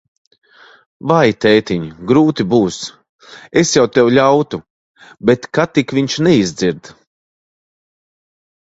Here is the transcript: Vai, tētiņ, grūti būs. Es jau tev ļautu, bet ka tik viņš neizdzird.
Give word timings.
Vai, 1.11 1.27
tētiņ, 1.45 1.83
grūti 2.13 2.47
būs. 2.55 2.79
Es 3.63 3.75
jau 3.79 3.85
tev 3.99 4.11
ļautu, 4.19 4.63
bet 5.31 5.49
ka 5.59 5.71
tik 5.77 5.97
viņš 6.01 6.21
neizdzird. 6.31 6.95